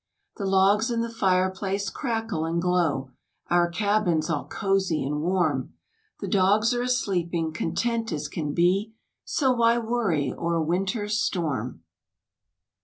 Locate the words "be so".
8.55-9.51